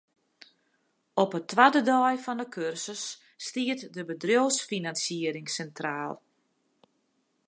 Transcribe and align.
Op 1.23 1.31
'e 1.35 1.41
twadde 1.51 1.81
dei 1.89 2.15
fan 2.25 2.41
'e 2.43 2.47
kursus 2.55 3.03
stiet 3.45 3.81
de 3.95 4.03
bedriuwsfinansiering 4.09 5.47
sintraal. 5.55 6.15